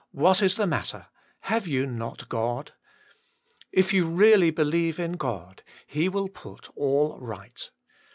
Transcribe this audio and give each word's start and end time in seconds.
What 0.13 0.41
is 0.41 0.55
the 0.55 0.65
matter: 0.65 1.09
Have 1.41 1.67
you 1.67 1.85
not 1.85 2.27
God 2.27 2.71
f 2.71 3.61
If 3.71 3.93
you 3.93 4.05
really 4.07 4.49
believe 4.49 4.97
in 4.99 5.11
God, 5.11 5.61
He 5.85 6.09
will 6.09 6.27
put 6.27 6.71
all 6.75 7.19
right. 7.19 7.69